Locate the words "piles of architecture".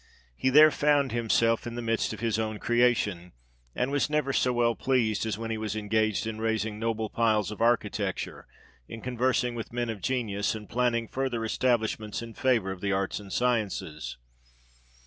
7.07-8.47